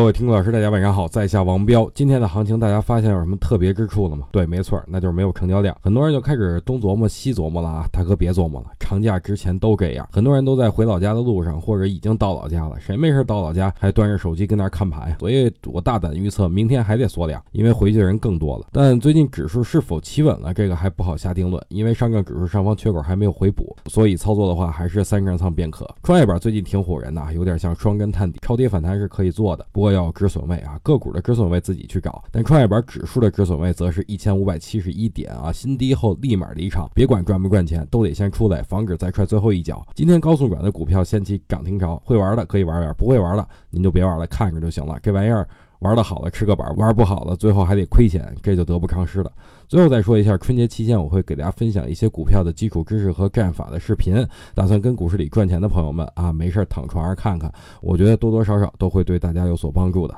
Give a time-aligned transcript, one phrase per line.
[0.00, 1.86] 各位听众老师，大家晚上好，在下王彪。
[1.94, 4.28] 今天的行情，大家发现有什么特别之处了吗？
[4.32, 5.76] 对，没错，那就是没有成交量。
[5.82, 10.08] 很多人就开始东琢磨西琢磨了啊，大哥别琢磨了，长假之前都这样。
[10.10, 12.80] 很多人都在回老家的路上，或者已经到老家了。
[12.80, 15.16] 谁没事到老家还端着手机跟那看盘呀？
[15.20, 18.68] 所以我大胆预测，明天还得缩量，因为回去的人更多了。
[18.72, 25.86] 但最近指数是否企稳了，这个还不好下定论，因为上证指数上方缺口还没有回补，所以操作的话还是三根仓便可。
[26.02, 30.78] 创业板最近挺唬人的，有点像双根探底，超跌反弹是可以做的，不过要止损位啊。
[30.82, 39.86] 个股的止损位自己去找，但创业板指数的止损位则是一千五百七十一点啊，新低后立马离场，别管赚不赚钱，都得先出来，防止再踹最后一脚。
[39.94, 44.98] 今天高速转的股票掀起涨停潮，会玩的可以玩玩，不会玩的您就别玩了，看着就行了。
[45.02, 45.48] 这玩意儿
[45.80, 49.32] 玩的好了吃个板，玩不好的最后还得亏钱，这就得不偿失了。
[49.66, 60.14] 最后再说一下，春节期间我会给大家分享一些股票的基础知识和战法的视频，打算跟股市里赚钱的朋友们啊，没事躺床上看看，我觉得多多少少都会对大家有所帮助的。